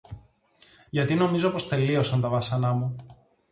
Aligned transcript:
Γιατί 0.89 1.15
νομίζω 1.15 1.49
πως 1.49 1.67
τελείωσαν 1.67 2.21
τα 2.21 2.29
βάσανα 2.29 2.71
μου! 2.73 2.95